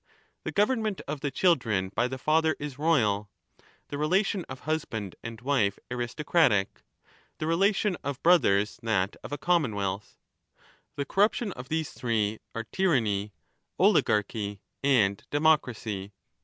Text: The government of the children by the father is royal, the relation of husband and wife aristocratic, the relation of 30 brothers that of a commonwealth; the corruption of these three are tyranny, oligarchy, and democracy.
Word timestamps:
The 0.45 0.51
government 0.51 0.99
of 1.07 1.19
the 1.21 1.29
children 1.29 1.89
by 1.93 2.07
the 2.07 2.17
father 2.17 2.55
is 2.57 2.79
royal, 2.79 3.29
the 3.89 3.99
relation 3.99 4.43
of 4.49 4.61
husband 4.61 5.15
and 5.21 5.39
wife 5.41 5.77
aristocratic, 5.91 6.81
the 7.37 7.45
relation 7.45 7.95
of 8.03 8.15
30 8.17 8.21
brothers 8.23 8.79
that 8.81 9.15
of 9.23 9.31
a 9.31 9.37
commonwealth; 9.37 10.17
the 10.95 11.05
corruption 11.05 11.51
of 11.51 11.69
these 11.69 11.91
three 11.91 12.39
are 12.55 12.63
tyranny, 12.63 13.31
oligarchy, 13.77 14.59
and 14.83 15.23
democracy. 15.29 16.13